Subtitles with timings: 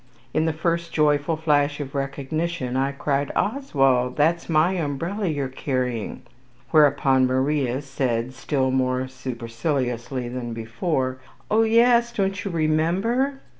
[0.33, 5.43] In the first joyful flash of recognition I cried, 'Oswald, that is my umbrella you
[5.43, 6.23] are carrying!'
[6.71, 11.19] whereupon Maria said still more superciliously than before,
[11.51, 13.41] 'Oh, yes, don't you remember?'